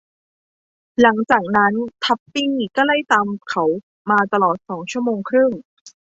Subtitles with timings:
[1.01, 3.63] หลังจากนั้น ทับปี้ก็ไล่ตามเขา
[4.11, 5.51] มาตลอดสองชั่วโมงครึ่ง